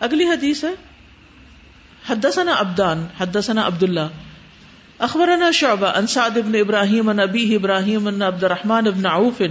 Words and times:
اگلی 0.00 0.24
حدیث 0.24 0.64
ہے، 0.64 0.74
حدثنا 2.08 2.54
عبدان، 2.58 3.06
حدثنا 3.20 3.66
عبداللہ، 3.66 4.08
اخبرنا 4.98 5.50
شعبہ 5.50 5.86
ان 5.86 6.06
سعد 6.06 6.36
ابن 6.36 6.54
ابراہیم 6.60 7.08
ان 7.08 7.20
ابی 7.20 7.44
ابراہیم 7.56 8.06
ان 8.06 8.22
عبد 8.22 8.42
الرحمن 8.44 8.86
ابن 8.86 9.06
عوف 9.06 9.42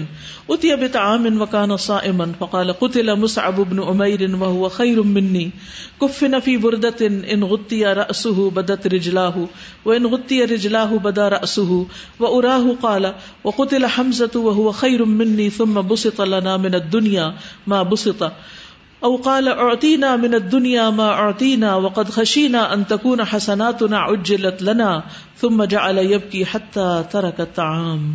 اتي 0.50 0.76
بطعام 0.76 1.42
وكان 1.42 1.78
صائما، 1.78 2.26
فقال 2.40 2.74
قتل 2.74 3.16
مصعب 3.16 3.60
ابن 3.60 3.80
عمير 3.84 4.36
وهو 4.36 4.70
خير 4.70 5.04
مني 5.04 5.52
كفن 6.02 6.40
في 6.40 6.58
بردة 6.58 7.08
ان 7.08 7.44
غطي 7.44 7.84
رأسه 7.86 8.50
بدت 8.50 8.88
رجلاه 8.88 9.48
وان 9.86 10.06
غطي 10.06 10.46
رجلاه 10.46 10.98
بدا 10.98 11.28
رأسه 11.28 11.88
وأراه 12.20 12.76
قال 12.82 13.14
وقتل 13.44 13.88
حمزة 13.88 14.40
وهو 14.40 14.72
خير 14.72 15.06
مني 15.06 15.50
ثم 15.50 15.82
بسط 15.82 16.22
لنا 16.22 16.58
من 16.58 16.76
الدنيا 16.76 17.34
ما 17.68 17.84
بسط 17.84 18.32
او 19.00 19.16
قال 19.16 19.48
اعطينا 19.48 20.16
من 20.16 20.34
الدنيا 20.34 20.90
ما 20.90 21.08
اعطينا 21.08 21.76
وقد 21.76 22.10
خشينا 22.10 22.62
ان 22.62 22.84
تكون 22.84 23.22
حسناتنا 23.34 23.98
عجلت 24.00 24.64
لنا 24.64 25.02
ثم 25.42 25.64
جعل 25.64 25.98
يبكي 25.98 26.44
حتى 26.52 27.02
ترك 27.12 27.40
الطعام۔ 27.40 28.14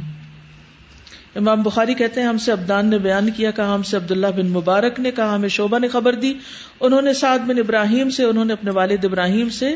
امام 1.37 1.63
بخاری 1.63 1.95
کہتے 1.95 2.21
ہیں 2.21 2.29
ہم 2.29 2.39
سے 2.39 2.53
ابدان 2.53 2.87
نے 2.87 2.99
بیان 2.99 3.31
کیا، 3.31 3.51
کہا 3.51 3.75
ہم 3.75 3.83
سے 3.83 3.97
عبداللہ 3.97 4.27
بن 4.27 4.47
مبارک 4.47 5.01
نے، 5.01 5.11
کہا 5.11 5.35
ہمیں 5.35 5.49
شعبہ 5.49 5.79
نے 5.79 5.89
خبر 5.89 6.13
دی۔ 6.13 6.35
انہوں 6.81 7.03
نے 7.03 7.13
سعد 7.13 7.39
بن 7.39 7.59
ابراہیم 7.59 8.11
سے، 8.11 8.25
انہوں 8.25 8.45
نے 8.45 8.53
اپنے 8.53 8.71
والد 8.71 9.05
ابراہیم 9.05 9.49
سے، 9.49 9.75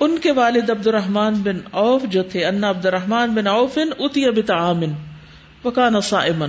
ان 0.00 0.18
کے 0.18 0.32
والد 0.32 0.70
عبد 0.70 0.86
الرحمان 0.86 1.34
بن 1.34 1.58
اوف 1.70 2.02
جو 2.02 2.22
تھے 2.22 2.44
انا 2.44 2.70
عبد 2.70 2.86
الرحمان 2.86 3.30
بن 3.30 3.46
اوف 3.46 3.78
اتی 3.98 4.30
بطعام 4.30 4.80
وکان 5.64 6.00
صائما 6.00 6.46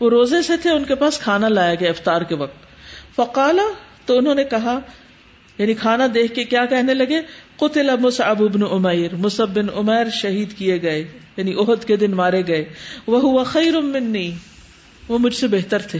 وہ 0.00 0.10
روزے 0.10 0.42
سے 0.42 0.56
تھے، 0.56 0.70
ان 0.70 0.84
کے 0.84 0.94
پاس 0.94 1.18
کھانا 1.18 1.48
لایا 1.48 1.74
گیا 1.74 1.90
افطار 1.90 2.22
کے 2.22 2.34
وقت۔ 2.34 2.71
فقالا، 3.16 3.62
تو 4.06 4.18
انہوں 4.18 4.34
نے 4.34 4.44
کہا 4.44 4.80
یعنی 5.58 5.74
کھانا 5.74 6.06
دیکھ 6.14 6.34
کے 6.34 6.44
کیا 6.44 6.66
کہنے 6.66 6.94
لگے؟ 6.94 7.20
قتل 7.56 7.90
مصعب 8.00 8.42
ابن 8.42 8.62
عمیر، 8.62 9.14
مصعب 9.14 9.58
بن 9.58 9.66
عمیر 9.74 10.10
شہید 10.12 10.58
کیے 10.58 10.82
گئے 10.82 11.04
یعنی 11.36 11.54
عہد 11.54 11.84
کے 11.84 11.96
دن 11.96 12.10
مارے 12.10 12.42
گئے۔ 12.48 12.64
وہ 13.06 13.44
خیر 13.44 13.80
منی، 13.80 14.32
وہ 15.08 15.18
مجھ 15.18 15.34
سے 15.34 15.46
بہتر 15.46 15.82
تھے۔ 15.82 15.98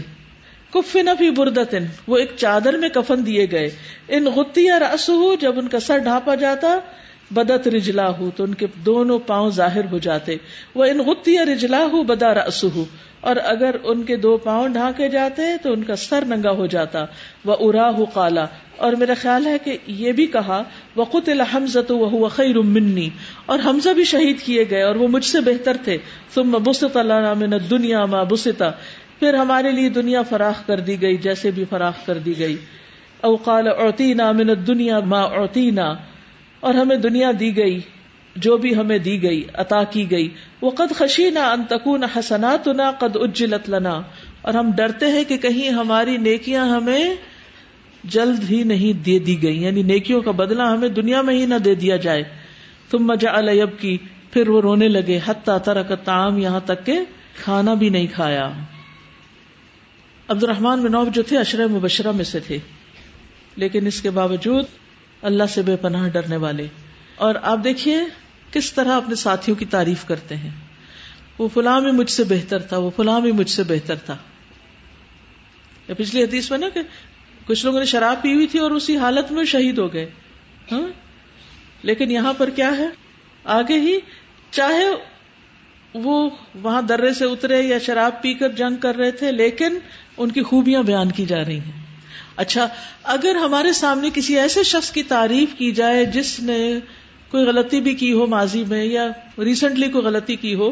کفن 0.73 1.07
فی 1.19 1.29
بردتن، 1.29 1.85
وہ 2.07 2.17
ایک 2.17 2.31
چادر 2.37 2.73
میں 2.73 2.89
کفن 2.89 3.25
دیے 3.25 3.47
گئے۔ 3.51 3.69
ان 4.07 4.25
غتی 4.25 4.67
رسو 4.69 5.35
جب 5.35 5.59
ان 5.59 5.67
کا 5.67 5.79
سر 5.79 5.97
ڈھانپا 5.97 6.35
جاتا 6.35 6.79
بدت 7.33 7.67
رجلا 7.67 8.09
ہو 8.17 8.29
تو 8.35 8.43
ان 8.43 8.53
کے 8.53 8.67
دونوں 8.85 9.19
پاؤں 9.27 9.49
ظاہر 9.51 9.91
ہو 9.91 9.97
جاتے۔ 9.97 10.35
وہ 10.75 10.85
ان 10.85 10.99
غتی 11.07 11.37
رجلا 11.45 11.83
ہو 11.91 12.03
بدا 12.03 12.33
رسو 12.33 12.83
اور 13.21 13.35
اگر 13.45 13.75
ان 13.83 14.03
کے 14.03 14.15
دو 14.17 14.35
پاؤں 14.37 14.67
ڈھانکے 14.69 15.07
جاتے 15.09 15.41
تو 15.63 15.73
ان 15.73 15.83
کا 15.83 15.95
سر 15.95 16.23
ننگا 16.27 16.51
ہو 16.51 16.65
جاتا۔ 16.65 17.05
وہ 17.45 17.55
ارا 17.59 17.89
ہو 17.97 18.05
کالا 18.13 18.45
اور 18.77 18.93
میرا 18.93 19.13
خیال 19.21 19.45
ہے 19.47 19.57
کہ 19.63 19.77
یہ 19.87 20.11
بھی 20.11 20.25
کہا 20.27 20.61
وقت 20.95 21.29
الحمزت 21.29 21.91
وہ 21.91 22.27
خیر 22.29 22.57
منی، 22.67 23.09
اور 23.45 23.59
حمزہ 23.65 23.89
بھی 23.89 24.03
شہید 24.03 24.41
کیے 24.41 24.63
گئے، 24.69 24.81
اور 24.83 24.95
وہ 24.95 25.07
مجھ 25.07 25.25
سے 25.25 25.39
بہتر 25.41 25.77
تھے۔ 25.83 25.97
تم 26.33 26.57
بست 26.63 26.97
اللہ 26.97 27.33
من 27.39 27.53
دنیا 27.69 28.05
ماں 28.05 28.23
بستا 28.25 28.69
پھر 29.19 29.33
ہمارے 29.33 29.71
لیے 29.71 29.89
دنیا 29.89 30.21
فراخ 30.21 30.65
کر 30.67 30.79
دی 30.79 31.01
گئی، 31.01 31.17
جیسے 31.17 31.51
بھی 31.51 31.65
فراخ 31.69 32.05
کر 32.05 32.17
دی 32.17 32.33
گئی۔ 32.39 32.55
اوقال 33.21 33.67
اوتینا 33.67 34.31
من 34.31 34.49
دنیا 34.67 34.99
ماں 35.05 35.23
اوتینا 35.35 35.93
اور 36.63 36.73
ہمیں 36.73 36.95
دنیا 36.95 37.31
دی 37.39 37.57
گئی، 37.57 37.79
جو 38.35 38.57
بھی 38.57 38.75
ہمیں 38.75 38.97
دی 38.97 39.23
گئی، 39.23 39.43
عطا 39.53 39.83
کی 39.83 40.11
گئی۔ 40.11 40.29
وہ 40.61 40.71
قد 40.71 40.95
خشی 40.95 41.29
نہ 41.29 41.39
انتقو 41.39 41.97
نہ 41.97 42.05
حسنات 42.15 42.67
نہ 42.67 42.81
قد 42.99 43.15
اجلت 43.15 43.69
لنا۔ 43.69 44.01
اور 44.41 44.53
ہم 44.53 44.71
ڈرتے 44.75 45.05
ہیں 45.05 45.23
کہ 45.23 45.37
کہیں 45.37 45.69
ہماری 45.69 46.17
نیکیاں 46.17 46.65
ہمیں 46.65 47.15
جلد 48.03 48.51
ہی 48.51 48.63
نہیں 48.63 49.03
دے 49.03 49.19
دی 49.19 49.43
گئی 49.43 49.63
یعنی 49.63 49.83
نیکیوں 49.83 50.21
کا 50.21 50.31
بدلہ 50.31 50.63
ہمیں 50.63 50.89
دنیا 50.89 51.21
میں 51.21 51.35
ہی 51.35 51.45
نہ 51.45 51.55
دے 51.55 51.75
دیا 51.75 51.95
جائے۔ 51.95 52.23
تم 52.89 53.07
مجا 53.07 53.31
الب 53.33 53.79
کی 53.79 53.97
پھر 54.31 54.49
وہ 54.49 54.61
رونے 54.61 54.87
لگے۔ 54.87 55.19
حتیٰ 55.25 55.57
ترک 55.59 55.91
تام 56.03 56.37
یہاں 56.37 56.59
تک 56.65 56.85
کہ 56.85 56.99
کھانا 57.43 57.73
بھی 57.73 57.89
نہیں 57.89 58.07
کھایا۔ 58.13 58.51
عبد 60.27 60.43
الرحمان 60.43 60.81
بن 60.81 61.11
جو 61.11 61.23
تھے 61.23 61.37
اشر 61.37 61.67
مبشرہ 61.67 62.11
میں 62.11 62.25
سے 62.25 62.39
تھے۔ 62.39 62.57
لیکن 63.55 63.87
اس 63.87 64.01
کے 64.01 64.09
باوجود 64.09 64.65
اللہ 65.23 65.43
سے 65.49 65.61
بے 65.61 65.75
پناہ 65.75 66.09
ڈرنے 66.09 66.37
والے۔ 66.37 66.67
اور 67.15 67.35
آپ 67.41 67.59
دیکھیے 67.63 67.97
کس 68.51 68.73
طرح 68.73 68.91
اپنے 68.91 69.15
ساتھیوں 69.15 69.57
کی 69.57 69.65
تعریف 69.65 70.05
کرتے 70.05 70.35
ہیں۔ 70.35 70.49
وہ 71.37 71.47
فلاں 71.53 71.81
بھی 71.81 71.91
مجھ 71.91 72.11
سے 72.11 72.23
بہتر 72.23 72.61
تھا، 72.61 72.77
وہ 72.77 72.91
فلاں 72.95 73.21
بھی 73.21 73.31
مجھ 73.31 73.49
سے 73.49 73.63
بہتر 73.63 73.95
تھا۔ 73.95 74.17
پچھلی 75.97 76.23
حدیث 76.23 76.51
میں 76.51 76.57
نا 76.57 76.69
کہ 76.69 76.79
کچھ 77.45 77.65
لوگوں 77.65 77.79
نے 77.79 77.85
شراب 77.85 78.21
پی 78.21 78.33
ہوئی 78.33 78.47
تھی 78.47 78.59
اور 78.59 78.71
اسی 78.71 78.97
حالت 78.97 79.31
میں 79.31 79.43
شہید 79.43 79.77
ہو 79.77 79.93
گئے۔ 79.93 80.09
ہاں؟ 80.71 80.87
لیکن 81.83 82.11
یہاں 82.11 82.33
پر 82.33 82.49
کیا 82.49 82.77
ہے؟ 82.77 82.87
آگے 83.43 83.79
ہی 83.79 83.99
چاہے 84.51 84.85
وہ 85.93 86.29
وہاں 86.55 86.81
درے 86.81 87.13
سے 87.13 87.25
اترے 87.25 87.61
یا 87.61 87.79
شراب 87.79 88.21
پی 88.21 88.33
کر 88.33 88.49
جنگ 88.49 88.75
کر 88.75 88.95
رہے 88.95 89.11
تھے، 89.11 89.31
لیکن 89.31 89.79
ان 90.17 90.31
کی 90.31 90.43
خوبیاں 90.43 90.83
بیان 90.83 91.11
کی 91.11 91.25
جا 91.25 91.45
رہی 91.45 91.59
ہیں۔ 91.59 91.82
اچھا 92.35 92.67
اگر 93.03 93.35
ہمارے 93.35 93.73
سامنے 93.73 94.09
کسی 94.13 94.39
ایسے 94.39 94.63
شخص 94.63 94.91
کی 94.91 95.03
تعریف 95.03 95.53
کی 95.57 95.71
جائے 95.71 96.05
جس 96.05 96.39
نے 96.39 96.79
کوئی 97.29 97.45
غلطی 97.45 97.81
بھی 97.81 97.95
کی 97.95 98.13
ہو 98.13 98.27
ماضی 98.27 98.63
میں 98.63 98.83
یا 98.85 99.07
ریسنٹلی 99.37 99.87
کوئی 99.87 100.05
غلطی 100.05 100.35
کی 100.35 100.55
ہو، 100.55 100.71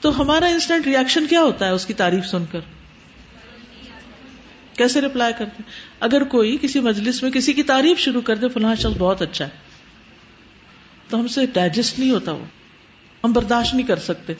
تو 0.00 0.20
ہمارا 0.20 0.46
انسٹنٹ 0.46 0.86
ریئیکشن 0.86 1.26
کیا 1.26 1.42
ہوتا 1.42 1.66
ہے 1.66 1.70
اس 1.70 1.86
کی 1.86 1.94
تعریف 1.94 2.26
سن 2.26 2.44
کر؟ 2.52 2.60
کیسے 4.76 5.00
ریپلائی 5.00 5.32
کرتے؟ 5.38 5.62
اگر 6.00 6.24
کوئی 6.24 6.56
کسی 6.60 6.80
مجلس 6.80 7.22
میں 7.22 7.30
کسی 7.30 7.52
کی 7.52 7.62
تعریف 7.62 7.98
شروع 7.98 8.20
کر 8.20 8.36
دے، 8.36 8.48
فلاں 8.48 8.74
شخص 8.74 8.98
بہت 8.98 9.22
اچھا 9.22 9.44
ہے، 9.44 9.50
تو 11.08 11.20
ہم 11.20 11.26
سے 11.26 11.46
ڈائجسٹ 11.46 11.98
نہیں 11.98 12.10
ہوتا 12.10 12.32
وہ، 12.32 12.44
ہم 13.24 13.32
برداشت 13.32 13.74
نہیں 13.74 13.86
کر 13.86 13.98
سکتے۔ 13.98 14.32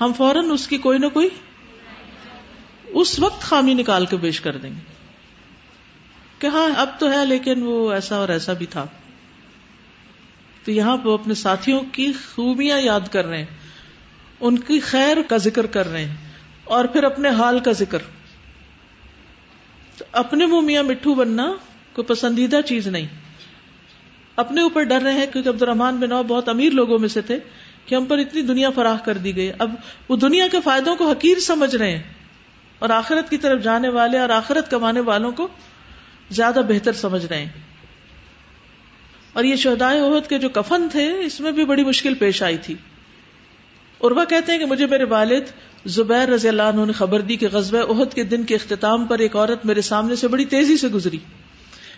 ہم 0.00 0.12
فوراً 0.12 0.50
اس 0.50 0.68
کی 0.68 0.78
کوئی 0.78 0.98
نہ 0.98 1.06
کوئی، 1.06 1.28
اس 2.84 3.18
وقت 3.18 3.42
خامی 3.42 3.74
نکال 3.74 4.06
کے 4.06 4.16
پیش 4.16 4.40
کر 4.40 4.56
دیں 4.56 4.70
گے۔ 4.70 4.99
کہ 6.40 6.46
ہاں 6.46 6.68
اب 6.76 6.88
تو 6.98 7.10
ہے، 7.12 7.24
لیکن 7.26 7.62
وہ 7.62 7.92
ایسا 7.92 8.16
اور 8.16 8.28
ایسا 8.28 8.52
بھی 8.52 8.66
تھا۔ 8.66 8.84
تو 10.64 10.70
یہاں 10.70 10.96
پہ 10.96 11.08
اپنے 11.10 11.34
ساتھیوں 11.36 11.80
کی 11.92 12.12
خوبیاں 12.26 12.78
یاد 12.80 13.08
کر 13.10 13.26
رہے 13.26 13.38
ہیں، 13.38 13.46
ان 14.40 14.58
کی 14.58 14.78
خیر 14.82 15.16
کا 15.28 15.36
ذکر 15.36 15.66
کر 15.68 15.88
رہے 15.88 16.04
ہیں، 16.04 16.16
اور 16.66 16.84
پھر 16.84 17.04
اپنے 17.04 17.28
حال 17.38 17.58
کا 17.60 17.72
ذکر۔ 17.72 17.98
تو 19.98 20.04
اپنے 20.12 20.46
منہ 20.46 20.60
میاں 20.60 20.82
مٹھو 20.82 21.14
بننا 21.14 21.46
کوئی 21.92 22.06
پسندیدہ 22.06 22.60
چیز 22.66 22.86
نہیں۔ 22.88 23.06
اپنے 24.36 24.60
اوپر 24.60 24.82
ڈر 24.82 25.02
رہے 25.02 25.12
ہیں، 25.12 25.26
کیونکہ 25.32 25.48
عبد 25.48 25.62
الرحمان 25.62 25.96
بن 25.96 26.10
بہت 26.28 26.48
امیر 26.48 26.72
لوگوں 26.72 26.98
میں 26.98 27.08
سے 27.08 27.20
تھے 27.22 27.38
کہ 27.86 27.94
ہم 27.94 28.04
پر 28.04 28.18
اتنی 28.18 28.42
دنیا 28.42 28.70
فراہ 28.70 29.04
کر 29.04 29.18
دی 29.18 29.34
گئی۔ 29.36 29.50
اب 29.58 29.74
وہ 30.08 30.16
دنیا 30.16 30.46
کے 30.48 30.60
فائدوں 30.60 30.94
کو 30.96 31.10
حقیر 31.10 31.38
سمجھ 31.40 31.74
رہے 31.76 31.90
ہیں، 31.90 32.02
اور 32.78 32.90
آخرت 32.92 33.30
کی 33.30 33.38
طرف 33.38 33.62
جانے 33.62 33.88
والے 33.88 34.18
اور 34.18 34.28
آخرت 34.32 34.70
کمانے 34.70 35.00
والوں 35.02 35.32
کو 35.32 35.48
زیادہ 36.30 36.60
بہتر 36.68 36.92
سمجھ 36.92 37.26
رہے 37.26 37.38
ہیں۔ 37.38 37.48
اور 39.32 39.44
یہ 39.44 39.56
شہدائے 39.56 40.00
عہد 40.00 40.28
کے 40.28 40.38
جو 40.38 40.48
کفن 40.48 40.88
تھے، 40.88 41.20
اس 41.20 41.40
میں 41.40 41.52
بھی 41.52 41.64
بڑی 41.64 41.84
مشکل 41.84 42.14
پیش 42.14 42.42
آئی 42.42 42.56
تھی۔ 42.56 42.74
اور 43.98 44.10
وہ 44.10 44.24
کہتے 44.24 44.52
ہیں 44.52 44.58
کہ 44.58 44.64
مجھے 44.64 44.86
میرے 44.86 45.04
والد 45.04 45.42
زبیر 45.86 46.28
رضی 46.28 46.48
اللہ 46.48 46.62
عنہ 46.62 46.84
نے 46.84 46.92
خبر 46.92 47.20
دی 47.20 47.36
کہ 47.36 47.48
غزب 47.52 47.76
عہد 47.76 48.14
کے 48.14 48.24
دن 48.24 48.42
کے 48.42 48.54
اختتام 48.54 49.06
پر 49.06 49.18
ایک 49.18 49.36
عورت 49.36 49.66
میرے 49.66 49.80
سامنے 49.80 50.16
سے 50.16 50.28
بڑی 50.28 50.44
تیزی 50.44 50.76
سے 50.76 50.88
گزری۔ 50.88 51.18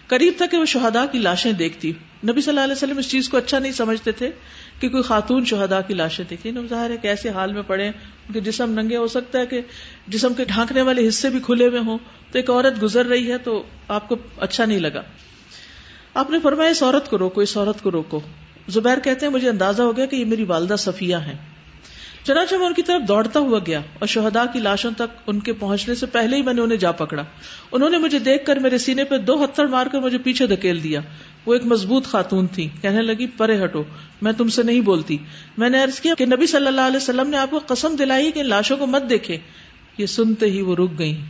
قریب 0.06 0.32
تھا 0.36 0.46
کہ 0.46 0.56
وہ 0.56 0.64
شہدا 0.64 1.06
کی 1.06 1.18
لاشیں 1.18 1.52
دیکھتی۔ 1.52 1.92
نبی 2.28 2.40
صلی 2.40 2.50
اللہ 2.50 2.60
علیہ 2.60 2.72
وسلم 2.72 2.98
اس 2.98 3.10
چیز 3.10 3.28
کو 3.28 3.36
اچھا 3.36 3.58
نہیں 3.58 3.72
سمجھتے 3.72 4.12
تھے 4.12 4.30
کہ 4.80 4.88
کوئی 4.88 5.02
خاتون 5.02 5.44
شہدا 5.44 5.80
کی 5.80 5.94
لاشیں 5.94 6.24
دیکھی 6.30 6.50
نب 6.50 6.68
ظاہر 6.68 6.90
ہے 6.90 6.96
کہ 6.96 7.08
ایسے 7.08 7.28
حال 7.28 7.52
میں 7.52 7.62
پڑے 7.66 7.88
ان 7.88 8.32
کے 8.32 8.40
جسم 8.40 8.80
ننگے 8.80 8.96
ہو 8.96 9.06
سکتا 9.06 9.38
ہے 9.38 9.46
کہ 9.46 9.60
جسم 10.08 10.34
کے 10.34 10.44
ڈھانکنے 10.44 10.82
والے 10.82 11.08
حصے 11.08 11.30
بھی 11.30 11.38
کھلے 11.40 11.68
ہوئے 11.68 11.80
ہوں۔ 11.80 11.98
تو 12.32 12.38
ایک 12.38 12.50
عورت 12.50 12.82
گزر 12.82 13.06
رہی 13.06 13.32
ہے 13.32 13.38
تو 13.38 13.62
آپ 13.88 14.08
کو 14.08 14.16
اچھا 14.36 14.64
نہیں 14.64 14.78
لگا۔ 14.78 15.02
آپ 16.14 16.30
نے 16.30 16.38
فرمایا، 16.42 16.70
اس 16.70 16.82
عورت 16.82 17.10
کو 17.10 17.18
روکو، 17.18 17.40
اس 17.40 17.56
عورت 17.56 17.82
کو 17.82 17.90
روکو۔ 17.90 18.20
زبیر 18.68 18.98
کہتے 18.98 19.26
ہیں، 19.26 19.32
مجھے 19.32 19.48
اندازہ 19.48 19.82
ہو 19.82 19.96
گیا 19.96 20.06
کہ 20.06 20.16
یہ 20.16 20.24
میری 20.24 20.44
والدہ 20.44 20.74
صفیہ 20.78 21.16
ہیں۔ 21.16 21.36
چنانچہ 22.24 22.54
میں 22.54 22.66
ان 22.66 22.74
کی 22.74 22.82
طرف 22.82 23.08
دوڑتا 23.08 23.40
ہوا 23.40 23.58
گیا 23.66 23.78
اور 23.78 24.06
شہدا 24.06 24.46
کی 24.46 24.58
لاشوں 24.58 24.90
تک 24.96 25.22
ان 25.26 25.40
کے 25.40 25.52
پہنچنے 25.52 25.94
سے 25.94 26.06
پہلے 26.06 26.36
ہی 26.36 26.42
میں 26.42 26.54
نے 26.54 26.60
انہیں 26.60 26.78
جا 26.78 26.92
پکڑا۔ 26.92 27.24
انہوں 27.72 27.90
نے 27.90 27.98
مجھے 27.98 28.18
دیکھ 28.18 28.46
کر 28.46 28.56
میرے 28.56 28.78
سینے 28.78 29.04
پہ 29.04 29.18
دو 29.18 29.44
ہتھڑ 29.44 29.68
مار 29.68 29.86
کر 29.86 30.00
مجھے 30.00 30.18
پیچھے 30.18 30.46
دھکیل 30.46 30.82
دیا۔ 30.82 31.00
وہ 31.46 31.54
ایک 31.54 31.64
مضبوط 31.64 32.06
خاتون 32.06 32.46
تھی۔ 32.46 32.68
کہنے 32.82 33.02
لگی، 33.02 33.26
پرے 33.26 33.64
ہٹو۔ 33.64 33.84
میں 34.22 34.32
تم 34.32 34.48
سے 34.48 34.62
نہیں 34.62 34.80
بولتی۔ 34.80 35.18
میں 35.58 35.70
نے 35.70 35.82
عرض 35.82 36.00
کیا 36.00 36.14
کہ 36.18 36.26
نبی 36.26 36.46
صلی 36.46 36.66
اللہ 36.66 36.80
علیہ 36.80 36.96
وسلم 36.96 37.30
نے 37.30 37.36
آپ 37.36 37.50
کو 37.50 37.60
قسم 37.66 37.96
دلائی 37.96 38.32
کہ 38.32 38.42
لاشوں 38.42 38.76
کو 38.76 38.86
مت 38.86 39.02
دیکھے۔ 39.10 39.38
یہ 39.98 40.06
سنتے 40.06 40.46
ہی 40.46 40.60
وہ 40.60 40.76
رک 40.76 40.98
گئی 40.98 41.20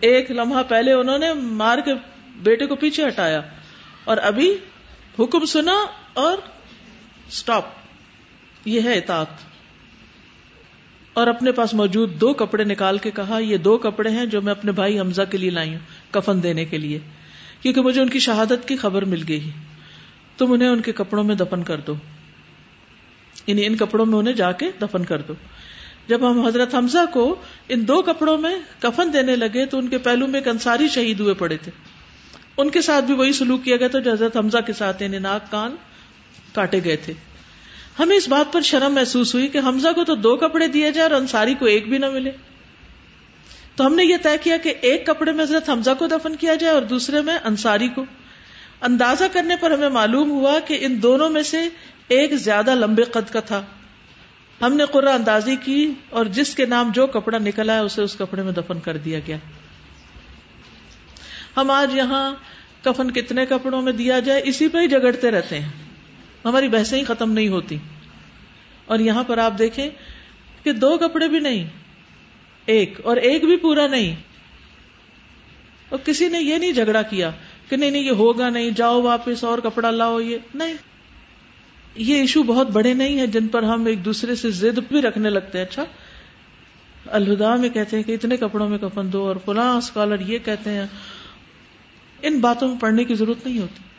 ایک 0.00 0.30
لمحہ 0.30 0.62
پہلے 0.68 0.92
انہوں 0.92 1.18
نے 1.18 1.32
مار 1.32 1.78
کے 1.84 1.94
بیٹے 2.36 2.66
کو 2.66 2.74
پیچھے 2.74 3.08
ہٹایا۔ 3.08 3.40
اور 4.04 4.16
ابھی 4.16 4.56
حکم 5.18 5.44
سنا 5.44 5.86
اور 6.14 6.38
اسٹاپ 7.28 7.64
یہ 8.64 8.80
ہے 8.80 8.98
اطاعت۔ 8.98 9.26
اور 11.14 11.26
اپنے 11.26 11.52
پاس 11.52 11.74
موجود 11.74 12.20
دو 12.20 12.32
کپڑے 12.32 12.64
نکال 12.64 12.98
کے 12.98 13.10
کہا، 13.10 13.38
یہ 13.38 13.56
دو 13.56 13.78
کپڑے 13.78 14.10
ہیں 14.10 14.26
جو 14.26 14.42
میں 14.42 14.50
اپنے 14.50 14.72
بھائی 14.72 15.00
حمزہ 15.00 15.22
کے 15.30 15.38
لیے 15.38 15.50
لائی 15.50 15.70
ہوں، 15.70 16.12
کفن 16.12 16.42
دینے 16.42 16.64
کے 16.64 16.78
لیے۔ 16.78 16.98
کیونکہ 17.60 17.80
مجھے 17.80 18.02
ان 18.02 18.08
کی 18.08 18.18
شہادت 18.18 18.68
کی 18.68 18.76
خبر 18.76 19.04
مل 19.04 19.22
گئی۔ 19.28 19.50
تم 20.38 20.52
انہیں 20.52 20.68
ان 20.68 20.80
کے 20.80 20.92
کپڑوں 20.92 21.24
میں 21.24 21.34
دفن 21.34 21.62
کر 21.62 21.80
دو۔ 21.80 21.94
یعنی 23.46 23.66
ان 23.66 23.76
کپڑوں 23.76 24.06
میں 24.06 24.18
انہیں 24.18 24.34
جا 24.34 24.52
کے 24.52 24.66
دفن 24.82 25.04
کر 25.04 25.22
دو۔ 25.22 25.34
جب 26.08 26.30
ہم 26.30 26.46
حضرت 26.46 26.74
حمزہ 26.74 26.98
کو 27.12 27.34
ان 27.68 27.88
دو 27.88 28.02
کپڑوں 28.02 28.38
میں 28.38 28.56
کفن 28.78 29.12
دینے 29.12 29.36
لگے 29.36 29.66
تو 29.66 29.78
ان 29.78 29.88
کے 29.88 29.98
پہلو 29.98 30.26
میں 30.26 30.40
ایک 30.40 30.48
انصاری 30.48 30.88
شہید 30.88 31.20
ہوئے 31.20 31.34
پڑے 31.34 31.56
تھے۔ 31.56 31.70
ان 32.56 32.70
کے 32.70 32.82
ساتھ 32.82 33.04
بھی 33.04 33.14
وہی 33.14 33.32
سلوک 33.32 33.64
کیا 33.64 33.76
گیا 33.76 33.88
تھا 33.88 33.98
جو 33.98 34.12
حضرت 34.12 34.36
حمزہ 34.36 34.58
کے 34.66 34.72
ساتھ 34.72 35.02
یعنی 35.02 35.18
ناک 35.18 35.50
کان 35.50 35.76
کاٹے 36.52 36.80
گئے 36.84 36.96
تھے۔ 36.96 37.12
ہمیں 37.98 38.16
اس 38.16 38.28
بات 38.28 38.52
پر 38.52 38.60
شرم 38.60 38.94
محسوس 38.94 39.34
ہوئی 39.34 39.48
کہ 39.48 39.58
حمزہ 39.58 39.88
کو 39.94 40.04
تو 40.04 40.14
دو 40.14 40.36
کپڑے 40.36 40.68
دیے 40.68 40.92
جائے 40.92 41.10
اور 41.10 41.20
انصاری 41.20 41.54
کو 41.54 41.64
ایک 41.64 41.88
بھی 41.88 41.98
نہ 41.98 42.10
ملے۔ 42.10 42.30
تو 43.76 43.86
ہم 43.86 43.94
نے 43.94 44.04
یہ 44.04 44.16
طے 44.22 44.38
کیا 44.42 44.56
کہ 44.56 44.74
ایک 44.80 45.06
کپڑے 45.06 45.32
میں 45.32 45.44
حضرت 45.44 45.70
حمزہ 45.70 45.90
کو 45.98 46.06
دفن 46.06 46.36
کیا 46.36 46.54
جائے 46.54 46.74
اور 46.74 46.82
دوسرے 46.82 47.20
میں 47.20 47.38
انصاری 47.44 47.88
کو۔ 47.88 48.04
اندازہ 48.80 49.24
کرنے 49.32 49.56
پر 49.56 49.70
ہمیں 49.70 49.88
معلوم 49.88 50.30
ہوا 50.30 50.60
کہ 50.60 50.78
ان 50.80 51.02
دونوں 51.02 51.30
میں 51.30 51.42
سے 51.42 51.68
ایک 52.08 52.34
زیادہ 52.34 52.74
لمبے 52.74 53.02
قد 53.02 53.32
کا 53.32 53.40
تھا۔ 53.40 53.62
ہم 54.60 54.76
نے 54.76 54.84
قرآن 54.92 55.14
اندازی 55.14 55.56
کی 55.56 55.92
اور 56.10 56.24
جس 56.24 56.54
کے 56.54 56.66
نام 56.66 56.90
جو 56.94 57.06
کپڑا 57.06 57.38
نکلا 57.38 57.74
ہے 57.74 57.78
اسے 57.78 58.02
اس 58.02 58.16
کپڑے 58.18 58.42
میں 58.42 58.52
دفن 58.52 58.80
کر 58.80 58.96
دیا 58.96 59.18
گیا۔ 59.26 59.36
ہم 61.56 61.70
آج 61.70 61.94
یہاں 61.94 62.34
کفن 62.82 63.10
کتنے 63.10 63.46
کپڑوں 63.46 63.82
میں 63.82 63.92
دیا 63.92 64.20
جائے 64.20 64.42
اسی 64.44 64.68
پہ 64.68 64.78
ہی 64.78 64.88
جگڑتے 64.88 65.30
رہتے 65.30 65.60
ہیں۔ 65.60 65.68
ہماری 66.44 66.68
بحثیں 66.68 66.98
ہی 66.98 67.04
ختم 67.04 67.32
نہیں 67.32 67.48
ہوتی۔ 67.48 67.76
اور 68.86 68.98
یہاں 68.98 69.24
پر 69.24 69.38
آپ 69.38 69.58
دیکھیں 69.58 69.90
کہ 70.62 70.72
دو 70.72 70.98
کپڑے 70.98 71.28
بھی 71.28 71.38
نہیں۔ 71.38 71.83
ایک 72.66 73.00
اور 73.04 73.16
ایک 73.16 73.44
بھی 73.44 73.56
پورا 73.56 73.86
نہیں۔ 73.86 74.16
اور 75.88 75.98
کسی 76.04 76.28
نے 76.28 76.40
یہ 76.40 76.58
نہیں 76.58 76.72
جھگڑا 76.72 77.02
کیا 77.02 77.30
کہ 77.68 77.76
نہیں 77.76 77.90
نہیں، 77.90 78.02
یہ 78.02 78.10
ہوگا 78.10 78.50
نہیں، 78.50 78.70
جاؤ 78.70 79.02
واپس 79.02 79.44
اور 79.44 79.58
کپڑا 79.58 79.90
لاؤ، 79.90 80.20
یہ 80.20 80.38
نہیں۔ 80.54 80.74
یہ 81.96 82.14
ایشو 82.14 82.42
بہت 82.42 82.70
بڑے 82.70 82.94
نہیں 82.94 83.18
ہیں 83.18 83.26
جن 83.26 83.48
پر 83.48 83.62
ہم 83.62 83.86
ایک 83.86 84.04
دوسرے 84.04 84.34
سے 84.34 84.50
زد 84.50 84.78
بھی 84.88 85.02
رکھنے 85.02 85.30
لگتے 85.30 85.58
ہیں۔ 85.58 85.64
اچھا۔ 85.64 85.84
الہدا 87.06 87.56
میں 87.56 87.68
کہتے 87.68 87.96
ہیں 87.96 88.02
کہ 88.02 88.12
اتنے 88.12 88.36
کپڑوں 88.36 88.68
میں 88.68 88.78
کفن 88.78 89.12
دو 89.12 89.28
اور 89.28 89.36
فلاں 89.44 89.76
اسکالر 89.76 90.20
یہ 90.20 90.38
کہتے 90.38 90.70
ہیں۔ 90.70 90.86
ان 92.22 92.38
باتوں 92.38 92.68
میں 92.68 92.80
پڑھنے 92.80 93.04
کی 93.04 93.14
ضرورت 93.14 93.46
نہیں 93.46 93.58
ہوتی۔ 93.58 93.93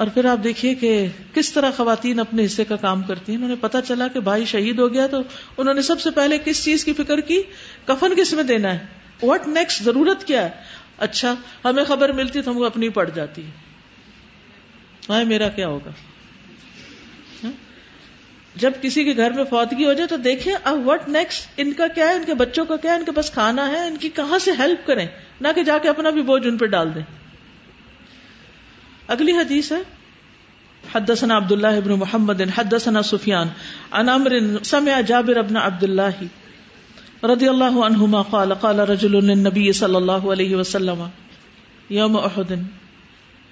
اور 0.00 0.08
پھر 0.08 0.24
آپ 0.24 0.44
دیکھیے 0.44 0.74
کہ 0.74 1.06
کس 1.34 1.52
طرح 1.52 1.70
خواتین 1.76 2.20
اپنے 2.20 2.44
حصے 2.44 2.64
کا 2.64 2.76
کام 2.76 3.02
کرتی 3.02 3.32
ہیں۔ 3.32 3.36
انہوں 3.36 3.48
نے 3.48 3.56
پتا 3.60 3.82
چلا 3.82 4.08
کہ 4.08 4.20
بھائی 4.20 4.44
شہید 4.44 4.78
ہو 4.78 4.92
گیا 4.92 5.06
تو 5.06 5.20
انہوں 5.56 5.74
نے 5.74 5.82
سب 5.82 6.00
سے 6.00 6.10
پہلے 6.10 6.38
کس 6.44 6.64
چیز 6.64 6.84
کی 6.84 6.92
فکر 6.92 7.20
کی؟ 7.20 7.42
کفن 7.86 8.14
کس 8.14 8.32
میں 8.32 8.42
دینا 8.42 8.74
ہے؟ 8.74 8.78
واٹ 9.22 9.48
نیکسٹ 9.48 9.82
ضرورت 9.82 10.24
کیا 10.24 10.44
ہے؟ 10.44 10.50
اچھا 10.98 11.34
ہمیں 11.64 11.84
خبر 11.84 12.12
ملتی 12.12 12.42
تو 12.42 12.50
ہم 12.50 12.56
کو 12.56 12.64
اپنی 12.64 12.88
پڑ 12.88 13.10
جاتی 13.14 13.44
ہے۔ 13.44 13.50
ہاں 15.08 15.24
میرا 15.24 15.48
کیا 15.48 15.68
ہوگا؟ 15.68 15.90
ہاں؟ 17.44 17.52
جب 18.54 18.70
کسی 18.82 19.04
کے 19.04 19.16
گھر 19.16 19.30
میں 19.30 19.44
فوتگی 19.44 19.84
ہو 19.84 19.92
جائے 19.92 20.06
تو 20.06 20.16
دیکھیں، 20.16 20.54
اب 20.64 20.88
وٹ 20.88 21.08
نیکسٹ 21.08 21.48
ان 21.56 21.72
کا 21.72 21.86
کیا 21.86 22.08
ہے؟ 22.08 22.14
ان 22.14 22.22
کے 22.26 22.34
بچوں 22.34 22.64
کا 22.64 22.76
کیا 22.76 22.92
ہے؟ 22.92 22.96
ان 22.96 23.04
کے 23.04 23.12
پاس 23.12 23.30
کھانا 23.30 23.68
ہے؟ 23.68 23.86
ان 23.86 23.96
کی 23.96 24.08
کہاں 24.08 24.38
سے 24.38 24.50
ہیلپ 24.58 24.86
کریں؟ 24.86 25.06
نہ 25.40 25.48
کہ 25.54 25.62
جا 25.62 25.78
کے 25.78 25.88
اپنا 25.88 26.10
بھی 26.10 26.22
بوجھ 26.22 26.46
ان 26.46 26.56
پہ 26.56 26.66
ڈال 26.66 26.94
دیں۔ 26.94 27.19
اگلی 29.10 29.32
حدیث 29.32 29.72
ہے۔ 29.72 29.82
حدثنا 30.94 31.36
عبد 31.36 31.52
الله 31.52 31.76
ابن 31.76 31.92
محمد، 31.92 32.40
حدثنا 32.56 33.02
سفيان 33.02 33.48
عن 33.90 34.08
عمرو، 34.08 34.64
سمع 34.64 35.00
جابر 35.00 35.36
ابن 35.36 35.56
عبد 35.56 35.82
الله 35.82 36.26
رضي 37.22 37.48
الله 37.48 37.84
عنهما 37.84 38.22
قال 38.22 38.54
قال 38.54 38.78
رجل 38.78 39.10
للنبي 39.10 39.72
صلى 39.72 39.96
الله 39.96 40.30
عليه 40.32 40.56
وسلم 40.56 41.06
يوم 41.90 42.16
احد 42.16 42.52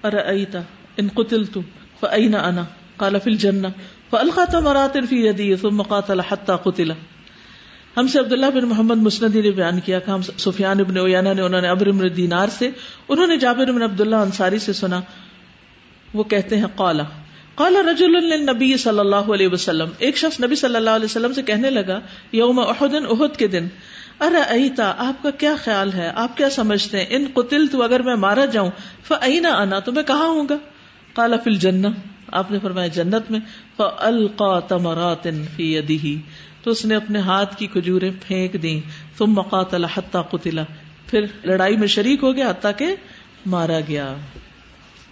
ارايت 0.04 0.56
ان 0.96 1.08
قتلت 1.14 1.58
فاين 2.00 2.34
انا؟ 2.34 2.64
قال 2.96 3.16
في 3.24 3.30
الجنه 3.30 3.68
فالقى 4.10 4.42
تمرات 4.52 4.96
في 5.08 5.26
يدي 5.26 5.56
ثم 5.56 5.82
قاتل 5.82 6.20
حتى 6.20 6.52
قتل۔ 6.62 6.92
ہم 7.96 8.06
سے 8.06 8.18
عبداللہ 8.18 8.46
بن 8.46 8.64
محمد 8.64 8.96
مسندی 8.96 9.40
نے 9.40 9.50
بیان 9.50 9.80
کیا 9.80 9.98
کہ 9.98 10.10
ہم 10.10 10.20
سفیان 10.22 10.80
ابن 10.80 10.96
اویانا 10.96 11.32
نے، 11.32 11.42
انہوں 11.42 11.60
نے 11.60 11.68
ابر 11.68 11.86
ابن 11.86 12.16
دینار 12.16 12.48
سے، 12.48 12.70
انہوں 13.08 13.26
نے 13.26 13.36
جابر 13.36 13.72
بن 13.72 13.82
عبداللہ 13.82 14.16
انصاری 14.16 14.58
سے 14.58 14.72
سنا۔ 14.72 15.00
وہ 16.14 16.24
کہتے 16.24 16.56
ہیں 16.56 16.66
قالا 16.74 17.04
قالا 17.54 17.80
رجل 17.90 18.12
للنبی 18.12 18.76
صلی 18.76 18.98
اللہ 18.98 19.30
علیہ 19.34 19.48
وسلم، 19.48 19.88
ایک 19.98 20.16
شخص 20.16 20.40
نبی 20.40 20.54
صلی 20.54 20.76
اللہ 20.76 20.90
علیہ 20.90 21.04
وسلم 21.04 21.32
سے 21.32 21.42
کہنے 21.42 21.70
لگا، 21.70 21.98
یوم 22.32 22.58
احد 22.58 22.94
احد 22.94 23.36
کے 23.36 23.46
دن 23.46 23.66
ارے 24.20 24.42
ایتا 24.48 24.92
آپ 24.98 25.22
کا 25.22 25.30
کیا 25.30 25.54
خیال 25.64 25.92
ہے؟ 25.92 26.10
آپ 26.14 26.36
کیا 26.36 26.50
سمجھتے 26.50 26.98
ہیں؟ 26.98 27.06
ان 27.10 27.26
قتل 27.34 27.66
تو 27.66 27.82
اگر 27.82 28.02
میں 28.02 28.14
مارا 28.16 28.44
جاؤں 28.44 28.70
فینا 29.02 29.54
آنا 29.54 29.78
تو 29.78 29.92
میں 29.92 30.02
کہاں 30.02 30.28
ہوں 30.28 30.48
گا؟ 30.48 30.56
قالا 31.14 31.36
فی 31.36 31.50
الجنہ، 31.50 31.88
آپ 32.32 32.50
نے 32.50 32.58
فرمایا 32.62 32.86
جنت 32.86 33.30
میں 33.30 33.40
فالقا 33.76 34.58
تمرات 34.60 35.26
فی 35.56 35.74
یدہ 35.74 36.16
تو 36.64 36.70
اس 36.70 36.84
نے 36.84 36.94
اپنے 36.94 37.18
ہاتھ 37.18 37.56
کی 37.56 37.66
کھجوریں 37.66 38.10
پھینک 38.26 38.62
دی 38.62 38.80
ثم 39.18 39.32
مقاتل 39.32 39.84
حتی 39.84 40.18
قتلا 40.30 40.62
پھر 41.06 41.26
لڑائی 41.44 41.76
میں 41.76 41.86
شریک 41.86 42.22
ہو 42.22 42.34
گیا، 42.36 42.50
حتیٰ 42.50 42.70
کہ 42.76 42.94
مارا 43.46 43.80
گیا۔ 43.88 44.14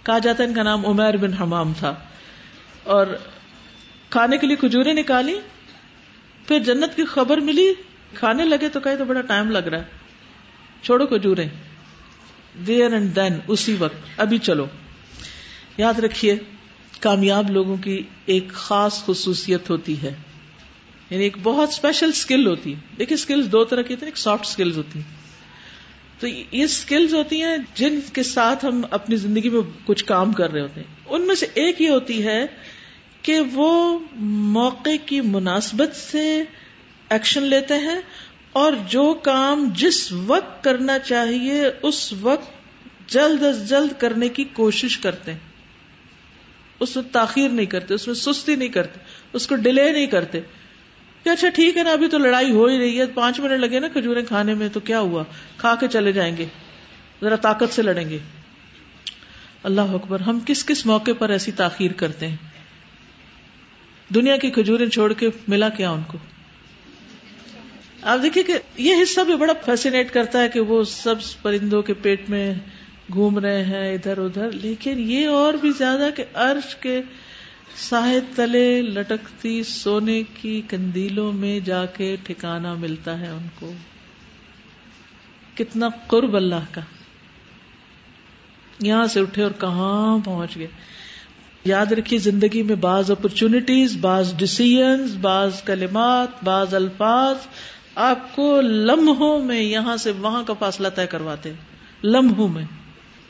کہا 0.07 0.17
جاتا 0.17 0.43
ہے 0.43 0.47
ان 0.47 0.53
کا 0.53 0.63
نام 0.63 0.85
عمیر 0.85 1.17
بن 1.17 1.33
حمام 1.33 1.73
تھا۔ 1.79 1.95
اور 2.83 3.07
کھانے 4.09 4.37
کے 4.37 4.47
لیے 4.47 4.55
کھجورے 4.55 4.93
نکالی، 4.93 5.39
پھر 6.47 6.59
جنت 6.59 6.95
کی 6.95 7.05
خبر 7.05 7.37
ملی، 7.37 7.73
کھانے 8.13 8.45
لگے 8.45 8.69
تو 8.69 8.79
کہے 8.79 8.95
تو 8.97 9.05
بڑا 9.05 9.21
ٹائم 9.21 9.51
لگ 9.51 9.57
رہا 9.57 9.79
ہے۔ 9.79 9.83
چھوڑو 10.81 11.07
کھجورے 11.07 11.45
دیر 12.67 12.93
اینڈ 12.93 13.15
دین 13.15 13.33
اسی 13.47 13.75
وقت۔ 13.79 13.95
ابھی 14.17 14.37
چلو۔ 14.37 14.65
یاد 15.77 15.99
رکھیے، 15.99 16.35
کامیاب 16.99 17.49
لوگوں 17.49 17.77
کی 17.77 18.03
ایک 18.25 18.53
خاص 18.53 19.05
خصوصیت 19.05 19.69
ہوتی 19.69 20.01
ہے۔ 20.01 20.15
یعنی 21.09 21.23
ایک 21.23 21.37
بہت 21.43 21.69
اسپیشل 21.69 22.09
اسکل 22.09 22.47
ہوتی۔ 22.47 22.73
ہے 22.75 22.79
دیکھیے 22.99 23.15
اسکل 23.15 23.51
دو 23.51 23.63
طرح 23.63 23.81
کی 23.81 23.93
ہوتی 23.93 24.05
ہیں، 24.05 24.11
ایک 24.11 24.17
سافٹ 24.17 24.45
اسکلز 24.45 24.77
ہوتی 24.77 24.99
ہیں۔ 24.99 25.16
تو 26.19 26.27
یہ 26.27 26.43
اسکلز 26.51 27.13
ہوتی 27.13 27.43
ہیں 27.43 27.57
جن 27.73 27.99
کے 28.13 28.23
ساتھ 28.23 28.65
ہم 28.65 28.81
اپنی 28.91 29.15
زندگی 29.15 29.49
میں 29.49 29.61
کچھ 29.85 30.05
کام 30.05 30.33
کر 30.33 30.51
رہے 30.51 30.61
ہوتے 30.61 30.81
ہیں۔ 30.81 30.95
ان 31.05 31.21
میں 31.21 31.35
سے 31.35 31.45
ایک 31.53 31.81
یہ 31.81 31.89
ہوتی 31.89 32.25
ہے 32.25 32.45
کہ 33.21 33.39
وہ 33.53 33.99
موقع 34.15 34.89
کی 35.05 35.21
مناسبت 35.21 35.95
سے 35.95 36.43
ایکشن 37.09 37.43
لیتے 37.43 37.73
ہیں 37.73 38.01
اور 38.51 38.73
جو 38.89 39.13
کام 39.13 39.69
جس 39.75 40.11
وقت 40.11 40.63
کرنا 40.63 40.99
چاہیے 40.99 41.63
اس 41.81 42.13
وقت 42.13 42.51
جلد 43.09 43.43
از 43.43 43.69
جلد 43.69 43.91
کرنے 43.97 44.29
کی 44.29 44.43
کوشش 44.43 44.97
کرتے 44.97 45.31
ہیں۔ 45.31 45.39
اس 46.79 46.95
میں 46.95 47.03
تاخیر 47.11 47.49
نہیں 47.49 47.65
کرتے، 47.65 47.93
اس 47.93 48.07
میں 48.07 48.15
سستی 48.15 48.55
نہیں 48.55 48.69
کرتے، 48.69 48.99
اس 49.33 49.47
کو 49.47 49.55
ڈیلے 49.55 49.91
نہیں 49.91 50.07
کرتے۔ 50.07 50.39
کہ 51.27 51.31
اچھا 51.31 51.49
ٹھیک 51.49 51.77
ہے 51.77 51.83
نا، 51.83 51.91
ابھی 51.91 52.07
تو 52.07 52.17
لڑائی 52.17 52.51
ہو 52.51 52.65
ہی 52.65 52.79
رہی 52.79 52.99
ہے، 52.99 53.05
پانچ 53.05 53.39
منٹ 53.39 53.51
لگے 53.51 53.79
نا 53.79 53.87
کھجورے 53.87 54.21
کھانے 54.21 54.53
میں، 54.53 54.69
تو 54.69 54.79
کیا 54.79 54.99
ہوا؟ 54.99 55.23
کھا 55.57 55.75
کے 55.79 55.87
چلے 55.87 56.11
جائیں 56.11 56.37
گے۔ 56.37 56.45
ذرا 57.21 57.35
طاقت 57.35 57.73
سے 57.73 57.81
لڑیں 57.81 58.09
گے۔ 58.09 58.17
اللہ 59.63 59.81
اکبر، 59.81 60.19
ہم 60.19 60.39
کس 60.45 60.65
کس 60.65 60.85
موقع 60.85 61.11
پر 61.19 61.29
ایسی 61.29 61.51
تاخیر 61.51 61.91
کرتے 61.91 62.27
ہیں؟ 62.27 62.35
دنیا 64.13 64.37
کی 64.37 64.51
کھجورے 64.51 64.87
چھوڑ 64.87 65.13
کے 65.13 65.29
ملا 65.47 65.69
کیا 65.69 65.89
ان 65.89 66.01
کو؟ 66.07 66.17
آپ 68.01 68.19
دیکھیے 68.23 68.43
کہ 68.43 68.53
یہ 68.77 68.95
حصہ 69.03 69.21
بھی 69.21 69.35
بڑا 69.35 69.53
فیسینیٹ 69.65 70.11
کرتا 70.11 70.41
ہے 70.41 70.49
کہ 70.49 70.59
وہ 70.59 70.83
سب 70.83 71.15
پرندوں 71.41 71.81
کے 71.81 71.93
پیٹ 71.93 72.29
میں 72.29 72.53
گھوم 73.13 73.39
رہے 73.39 73.63
ہیں 73.63 73.93
ادھر 73.93 74.17
ادھر، 74.17 74.51
لیکن 74.51 75.11
یہ 75.11 75.27
اور 75.27 75.53
بھی 75.53 75.71
زیادہ 75.77 76.09
کہ 76.15 76.23
عرش 76.33 76.75
کے 76.75 77.01
ساحد 77.75 78.35
تلے 78.35 78.81
لٹکتی 78.81 79.63
سونے 79.63 80.23
کی 80.41 80.61
کندیلوں 80.67 81.31
میں 81.33 81.59
جا 81.59 81.85
کے 81.85 82.15
ٹھکانا 82.23 82.73
ملتا 82.73 83.19
ہے 83.19 83.29
ان 83.29 83.47
کو۔ 83.59 83.73
کتنا 85.55 85.89
قرب 86.07 86.35
اللہ 86.35 86.65
کا۔ 86.71 86.81
یہاں 88.79 89.07
سے 89.07 89.19
اٹھے 89.19 89.43
اور 89.43 89.51
کہاں 89.51 90.17
پہنچ 90.25 90.55
گئے۔ 90.55 90.67
یاد 91.65 91.85
رکھیے 91.85 92.19
زندگی 92.19 92.63
میں 92.63 92.75
بعض 92.75 93.11
اپرچونٹیز 93.11 93.97
بعض 94.01 94.33
ڈسیزنس 94.35 95.15
بعض 95.21 95.63
کلمات، 95.63 96.43
بعض 96.43 96.73
الفاظ 96.73 97.35
آپ 97.95 98.35
کو 98.35 98.61
لمحوں 98.61 99.41
میں 99.41 99.61
یہاں 99.61 99.97
سے 99.97 100.11
وہاں 100.11 100.43
کا 100.43 100.53
فاصلہ 100.53 100.87
طے 100.87 101.07
کرواتے 101.07 101.53
لمحوں 102.03 102.47
میں۔ 102.47 102.65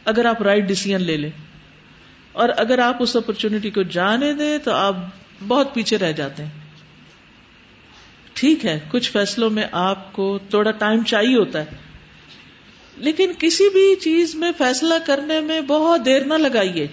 اگر 0.05 0.25
آپ 0.25 0.41
رائٹ 0.41 0.63
ڈسیزن 0.63 1.01
لے 1.01 1.17
لیں۔ 1.17 1.31
اور 2.37 2.49
اگر 2.57 2.79
آپ 2.79 2.95
اس 2.99 3.15
اپرچونٹی 3.15 3.69
کو 3.69 3.83
جانے 3.83 4.33
دیں 4.33 4.57
تو 4.57 4.71
آپ 4.71 4.95
بہت 5.47 5.73
پیچھے 5.73 5.97
رہ 5.97 6.11
جاتے 6.11 6.43
ہیں۔ 6.43 6.51
ٹھیک 8.33 8.65
ہے، 8.65 8.79
کچھ 8.91 9.11
فیصلوں 9.11 9.49
میں 9.49 9.63
آپ 9.71 10.13
کو 10.13 10.39
تھوڑا 10.49 10.71
ٹائم 10.71 11.03
چاہیے 11.03 11.37
ہوتا 11.37 11.59
ہے۔ 11.59 11.65
لیکن 12.97 13.31
کسی 13.39 13.69
بھی 13.69 13.95
چیز 13.95 14.35
میں 14.35 14.51
فیصلہ 14.57 14.93
کرنے 15.05 15.39
میں 15.39 15.61
بہت 15.61 16.05
دیر 16.05 16.25
نہ 16.25 16.33
لگائیے۔ 16.33 16.87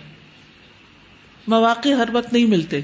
مواقع 1.46 1.88
ہر 1.88 2.08
وقت 2.12 2.32
نہیں 2.32 2.46
ملتے۔ 2.46 2.80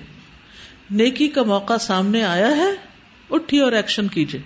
نیکی 0.90 1.28
کا 1.28 1.42
موقع 1.42 1.76
سامنے 1.80 2.22
آیا 2.22 2.56
ہے 2.56 2.70
اٹھی 3.30 3.60
اور 3.60 3.72
ایکشن 3.72 4.08
کیجیے۔ 4.08 4.40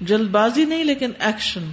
جلد 0.00 0.30
بازی 0.30 0.64
نہیں، 0.64 0.84
لیکن 0.84 1.10
ایکشن 1.20 1.70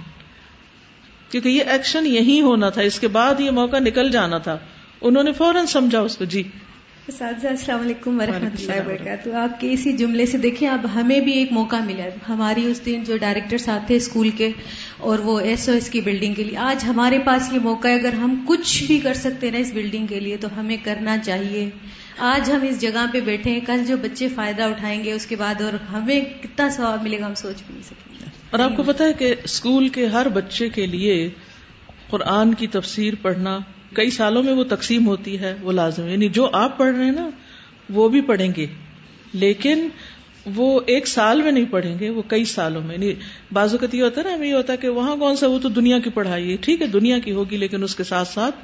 کیونکہ 1.32 1.48
یہ 1.48 1.62
ایکشن 1.66 2.06
یہی 2.06 2.40
ہونا 2.40 2.70
تھا 2.70 2.82
اس 2.82 3.00
کے 3.00 3.08
بعد 3.08 3.40
یہ 3.40 3.50
موقع 3.50 3.78
نکل 3.78 4.10
جانا 4.10 4.38
تھا۔ 4.38 4.58
انہوں 5.00 5.22
نے 5.22 5.32
فوراً 5.32 5.66
سمجھا 5.66 6.00
اس 6.00 6.16
کو۔ 6.16 6.24
جی۔ 6.24 6.42
اساتذہ 7.08 7.48
السلام 7.48 7.80
علیکم 7.80 8.20
ورحمۃ 8.20 8.50
اللہ 8.58 8.72
وبرکاتہ۔ 8.72 9.30
آپ 9.30 9.60
کے 9.60 9.72
اسی 9.72 9.92
جملے 9.92 10.26
سے 10.26 10.38
دیکھیں 10.38 10.68
اب 10.68 10.86
ہمیں 10.94 11.20
بھی 11.20 11.32
ایک 11.32 11.52
موقع 11.52 11.76
ملا۔ 11.84 12.04
ہماری 12.28 12.66
اس 12.66 12.86
دن 12.86 13.04
جو 13.06 13.16
ڈائریکٹر 13.16 13.58
صاحب 13.58 13.80
تھے 13.86 13.96
اسکول 13.96 14.30
کے 14.30 14.50
اور 14.98 15.18
وہ 15.18 15.40
ایس 15.40 15.68
او 15.68 15.74
ایس 15.74 15.90
کی 15.90 16.00
بلڈنگ 16.00 16.34
کے 16.34 16.44
لیے۔ 16.44 16.56
آج 16.56 16.84
ہمارے 16.84 17.18
پاس 17.18 17.52
یہ 17.52 17.58
موقع 17.58 17.88
ہے۔ 17.88 17.94
اگر 17.94 18.12
ہم 18.12 18.44
کچھ 18.48 18.84
بھی 18.84 18.98
کر 18.98 19.14
سکتے 19.14 19.46
ہیں 19.46 19.52
نا 19.52 19.58
اس 19.58 19.72
بلڈنگ 19.74 20.06
کے 20.06 20.20
لیے 20.20 20.36
تو 20.36 20.60
ہمیں 20.60 20.76
کرنا 20.84 21.18
چاہیے۔ 21.18 21.70
آج 22.18 22.50
ہم 22.50 22.58
اس 22.62 22.80
جگہ 22.80 23.06
پہ 23.12 23.20
بیٹھے 23.20 23.50
ہیں۔ 23.50 23.60
کل 23.66 23.84
جو 23.84 23.96
بچے 23.96 24.28
فائدہ 24.28 24.62
اٹھائیں 24.62 25.04
گے 25.04 25.12
اس 25.12 25.26
کے 25.26 25.36
بعد 25.36 25.60
اور 25.60 25.72
ہمیں 25.72 26.20
کتنا 26.42 26.68
ثواب 26.68 27.02
ملے 27.02 27.20
گا 27.20 27.26
ہم 27.26 27.34
سوچ 27.34 27.56
بھی 27.66 27.72
نہیں 27.72 27.82
سکیں 27.82 28.11
اور 28.52 28.60
آپ 28.60 28.76
کو 28.76 28.82
پتا 28.82 29.04
ہے 29.04 29.12
کہ 29.12 29.34
اسکول 29.44 29.88
کے 29.88 30.06
ہر 30.06 30.28
بچے 30.28 30.68
کے 30.68 30.86
لیے 30.86 31.28
قرآن 32.10 32.54
کی 32.54 32.66
تفسیر 32.66 33.14
پڑھنا 33.22 33.58
کئی 33.92 34.10
سالوں 34.10 34.42
میں 34.42 34.52
وہ 34.52 34.64
تقسیم 34.64 35.06
ہوتی 35.06 35.40
ہے، 35.40 35.54
وہ 35.62 35.72
لازم 35.72 36.08
یعنی 36.08 36.28
جو 36.28 36.50
آپ 36.52 36.78
پڑھ 36.78 36.96
رہے 36.96 37.04
ہیں 37.04 37.12
نا، 37.12 37.30
وہ 37.90 38.08
بھی 38.08 38.20
پڑھیں 38.20 38.52
گے۔ 38.56 38.66
لیکن 39.32 39.88
وہ 40.54 40.80
ایک 40.86 41.08
سال 41.08 41.42
میں 41.42 41.52
نہیں 41.52 41.64
پڑھیں 41.70 41.98
گے، 41.98 42.10
وہ 42.10 42.22
کئی 42.26 42.44
سالوں 42.44 42.82
میں۔ 42.82 42.94
یعنی 42.94 43.14
بازو 43.52 43.78
کا 43.78 43.86
یہ 43.92 44.02
ہوتا 44.02 44.20
ہے 44.20 44.28
نا، 44.28 44.34
ہمیں 44.34 44.48
یہ 44.48 44.54
ہوتا 44.54 44.72
ہے 44.72 44.78
کہ 44.78 44.88
وہاں 44.88 45.16
کون 45.16 45.36
سا، 45.36 45.46
وہ 45.46 45.58
تو 45.58 45.68
دنیا 45.68 45.98
کی 45.98 46.10
پڑھائی 46.10 46.52
ہے۔ 46.52 46.56
ٹھیک 46.56 46.82
ہے، 46.82 46.86
دنیا 46.86 47.18
کی 47.18 47.32
ہوگی، 47.32 47.56
لیکن 47.56 47.82
اس 47.82 47.94
کے 47.94 48.04
ساتھ 48.04 48.28
ساتھ 48.28 48.54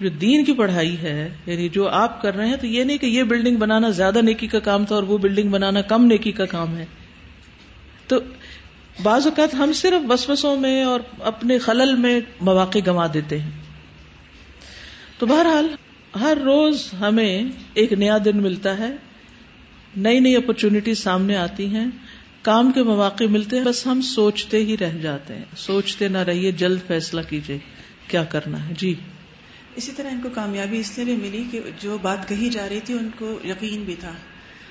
جو 0.00 0.08
دین 0.08 0.44
کی 0.44 0.52
پڑھائی 0.52 0.96
ہے 0.98 1.34
یعنی 1.46 1.68
جو 1.68 1.88
آپ 1.88 2.22
کر 2.22 2.36
رہے 2.36 2.48
ہیں، 2.48 2.56
تو 2.56 2.66
یہ 2.66 2.84
نہیں 2.84 2.98
کہ 2.98 3.06
یہ 3.06 3.22
بلڈنگ 3.22 3.56
بنانا 3.56 3.90
زیادہ 3.90 4.18
نیکی 4.22 4.46
کا 4.46 4.58
کام 4.58 4.84
تھا 4.84 4.94
اور 4.94 5.02
وہ 5.02 5.18
بلڈنگ 5.18 5.50
بنانا 5.50 5.80
کم 5.80 6.04
نیکی 6.04 6.32
کا 6.32 6.46
کام 6.46 6.76
ہے۔ 6.76 6.86
تو 8.06 8.18
بعض 9.02 9.26
اوقات 9.26 9.54
ہم 9.54 9.72
صرف 9.72 10.06
بسوسوں 10.06 10.56
میں 10.56 10.82
اور 10.82 11.00
اپنے 11.18 11.58
خلل 11.58 11.94
میں 11.94 12.20
مواقع 12.40 12.78
گنوا 12.86 13.06
دیتے 13.14 13.38
ہیں۔ 13.38 13.50
تو 15.18 15.26
بہرحال 15.26 15.66
ہر 16.20 16.38
روز 16.44 16.88
ہمیں 17.00 17.44
ایک 17.74 17.92
نیا 17.92 18.18
دن 18.24 18.42
ملتا 18.42 18.78
ہے۔ 18.78 18.96
نئی 19.96 20.20
نئی 20.20 20.36
اپرچونٹی 20.36 20.94
سامنے 20.94 21.36
آتی 21.36 21.66
ہیں۔ 21.66 21.86
کام 22.42 22.72
کے 22.72 22.82
مواقع 22.82 23.24
ملتے 23.30 23.56
ہیں۔ 23.56 23.64
بس 23.64 23.86
ہم 23.86 24.00
سوچتے 24.00 24.64
ہی 24.64 24.76
رہ 24.76 24.98
جاتے 25.02 25.34
ہیں۔ 25.34 25.44
سوچتے 25.56 26.08
نہ 26.08 26.18
رہیے، 26.18 26.52
جلد 26.52 26.80
فیصلہ 26.86 27.20
کیجیے 27.28 27.58
کیا 28.08 28.24
کرنا 28.24 28.68
ہے؟ 28.68 28.74
جی۔ 28.78 28.94
اسی 29.76 29.92
طرح 29.92 30.08
ان 30.10 30.20
کو 30.22 30.28
کامیابی 30.34 30.78
اس 30.78 30.98
لیے 30.98 31.04
بھی 31.04 31.16
ملی 31.16 31.44
کہ 31.50 31.60
جو 31.80 31.98
بات 32.02 32.28
کہی 32.28 32.48
جا 32.48 32.68
رہی 32.68 32.80
تھی، 32.80 32.94
ان 32.94 33.10
کو 33.18 33.38
یقین 33.44 33.82
بھی 33.82 33.96
تھا۔ 34.00 34.12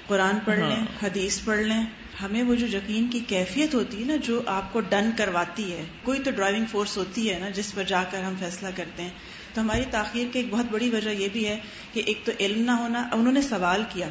قرآن 0.10 0.38
پڑھ 0.46 0.60
لیں 0.60 0.75
ہاں۔ 0.75 0.86
حدیث 1.04 1.39
پڑھ 1.44 1.60
لیں 1.60 1.84
ہمیں 2.22 2.44
وہ 2.44 2.56
جو 2.56 2.68
یقین 2.68 3.08
کی 3.08 3.20
کیفیت 3.28 3.74
ہوتی 3.74 4.00
ہے 4.00 4.06
نا 4.06 4.16
جو 4.24 4.42
آپ 4.46 4.74
کو 4.74 4.80
ڈن 4.80 5.10
کرواتی 5.18 5.72
ہے 5.72 5.84
کوئی 6.04 6.20
تو 6.20 6.32
ڈرائیونگ 6.32 6.66
فورس 6.72 6.98
ہوتی 6.98 7.34
ہے 7.34 7.39
نا 7.39 7.50
جس 7.50 7.74
پر 7.75 7.84
جا 7.84 8.04
کر 8.12 8.24
ہم 8.24 8.34
فیصلہ 8.39 8.70
کرتے 8.75 9.04
ہیں۔ 9.04 9.10
تو 9.54 9.62
ہماری 9.62 9.84
تاخیر 9.92 10.28
کی 10.34 10.39
ایک 10.39 10.48
بہت 10.50 10.66
بڑی 10.72 10.89
وجہ 10.89 11.10
یہ 11.10 11.28
بھی 11.34 11.48
ہے 11.48 11.60
کہ 11.94 12.01
ایک 12.06 12.25
تو 12.25 12.32
علم 12.39 12.62
نہ 12.62 12.72
ہونا 12.72 13.08
انہوں 13.12 13.34
نے 13.34 13.42
سوال 13.42 13.84
کیا۔ 13.89 14.10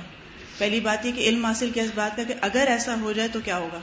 پہلی 0.59 0.81
بات 0.81 1.07
یہ 1.07 1.13
کہ 1.13 1.21
علم 1.21 1.45
حاصل 1.45 1.71
کیا 1.71 1.83
اس 1.83 1.91
بات 1.95 2.17
کا 2.17 2.23
کہ 2.23 2.35
اگر 2.41 2.65
ایسا 2.69 3.01
ہو 3.01 3.13
جائے 3.13 3.29
تو 3.33 3.41
کیا 3.45 3.59
ہوگا؟ 3.59 3.81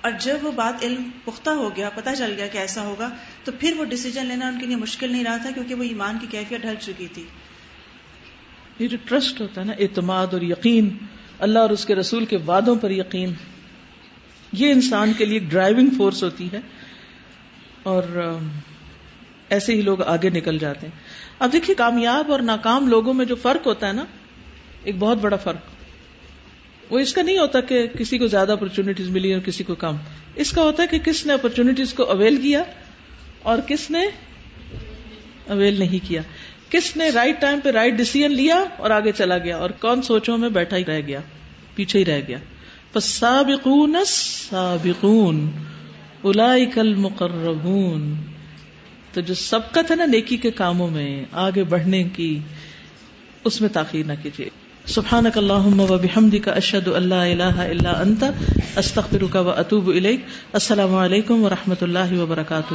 اور 0.00 0.12
جب 0.20 0.38
وہ 0.42 0.52
بات 0.52 0.84
علم 0.84 1.08
پختہ 1.24 1.50
ہو 1.50 1.76
گیا 1.76 1.90
پتا 1.90 2.14
چل 2.14 2.34
گیا 2.36 2.46
کہ 2.46 2.58
ایسا 2.58 2.82
ہوگا 2.82 3.08
تو 3.44 3.52
پھر 3.60 3.74
وہ 3.78 3.84
ڈسیزن 3.84 4.26
لینا 4.26 4.48
ان 4.48 4.58
کے 4.60 4.66
لیے 4.66 4.76
مشکل 4.76 5.12
نہیں 5.12 5.24
رہا 5.24 5.36
تھا 5.36 5.50
کیونکہ 5.50 5.74
وہ 5.74 5.82
ایمان 5.82 6.18
کی 6.20 6.26
کیفیت 6.30 6.60
ڈھل 6.60 6.74
چکی 6.80 7.06
تھی۔ 7.12 7.24
یہ 8.78 8.88
جو 8.88 8.96
ٹرسٹ 9.04 9.40
ہوتا 9.40 9.60
ہے 9.60 9.66
نا، 9.66 9.72
اعتماد 9.78 10.26
اور 10.32 10.40
یقین، 10.40 10.88
اللہ 11.38 11.58
اور 11.58 11.70
اس 11.70 11.86
کے 11.86 11.94
رسول 11.94 12.24
کے 12.24 12.36
وعدوں 12.36 12.76
پر 12.76 12.90
یقین، 12.90 13.32
یہ 14.52 14.72
انسان 14.72 15.12
کے 15.18 15.24
لیے 15.24 15.38
ڈرائیونگ 15.38 15.90
فورس 15.96 16.22
ہوتی 16.22 16.48
ہے 16.52 16.60
اور 17.82 18.02
ایسے 19.48 19.74
ہی 19.74 19.80
لوگ 19.80 20.02
آگے 20.02 20.30
نکل 20.30 20.58
جاتے 20.58 20.86
ہیں۔ 20.86 20.98
اب 21.38 21.52
دیکھیے، 21.52 21.74
کامیاب 21.74 22.32
اور 22.32 22.40
ناکام 22.40 22.88
لوگوں 22.88 23.14
میں 23.14 23.24
جو 23.24 23.34
فرق 23.34 23.66
ہوتا 23.66 23.88
ہے 23.88 23.92
نا، 23.92 24.04
ایک 24.84 24.96
بہت 24.98 25.18
بڑا 25.18 25.36
فرق۔ 25.36 25.60
وہ 26.92 26.98
اس 26.98 27.12
کا 27.12 27.22
نہیں 27.22 27.38
ہوتا 27.38 27.60
کہ 27.60 27.86
کسی 27.86 28.18
کو 28.18 28.26
زیادہ 28.26 28.52
اپرچونیٹیز 28.52 29.08
ملی 29.08 29.34
اور 29.34 29.40
کسی 29.40 29.64
کو 29.64 29.74
کم۔ 29.74 29.96
اس 30.34 30.52
کا 30.52 30.62
ہوتا 30.62 30.82
ہے 30.82 30.88
کہ 30.88 30.98
کس 30.98 31.26
نے 31.26 31.32
اپرچونیٹیز 31.32 31.94
کو 31.94 32.02
اویل 32.02 32.36
کیا 32.36 32.62
اور 33.42 33.58
کس 33.58 33.90
نے 33.90 34.00
اویل 35.46 35.78
نہیں 35.78 36.08
کیا۔ 36.08 36.22
کس 36.70 36.96
نے 36.96 37.10
رائٹ 37.10 37.40
ٹائم 37.40 37.60
پہ 37.64 37.70
رائٹ 37.70 37.94
ڈیسیزن 37.94 38.32
لیا 38.32 38.64
اور 38.76 38.90
آگے 38.90 39.12
چلا 39.12 39.38
گیا؟ 39.38 39.56
اور 39.56 39.70
کون 39.70 40.02
سوچوں 40.02 40.38
میں 40.38 40.48
بیٹھا 40.48 40.76
ہی 40.76 40.84
رہ 40.84 41.00
گیا؟ 41.06 41.20
پیچھے 41.74 41.98
ہی 41.98 42.04
رہ 42.04 42.20
گیا۔ 42.28 42.38
بس 42.94 43.04
سابقون 43.04 43.96
سابقون 44.06 45.50
اولئک 46.22 46.78
المقربون 46.78 48.14
تو 49.12 49.20
جو 49.20 49.34
سبقت 49.34 49.90
ہے 49.90 49.96
نا 49.96 50.04
نیکی 50.04 50.36
کے 50.36 50.50
کاموں 50.50 50.90
میں، 50.90 51.24
آگے 51.32 51.64
بڑھنے 51.64 52.04
کی، 52.04 52.38
اس 53.44 53.60
میں 53.60 53.68
تاخیر 53.68 54.06
نہ 54.06 54.12
کیجیے۔ 54.22 54.48
سبحانك 54.86 55.38
اللهم 55.38 55.80
وبحمدك 55.80 56.48
اشهد 56.48 56.88
ان 56.88 57.08
لا 57.08 57.24
اله 57.24 57.70
الا 57.70 58.00
انت 58.00 58.24
استغفرك 58.76 59.36
واتوب 59.36 59.88
اليك 59.88 60.20
السلام 60.52 60.94
علیکم 60.94 61.44
ورحمۃ 61.44 61.82
اللہ 61.82 62.18
وبرکاتہ۔ 62.18 62.74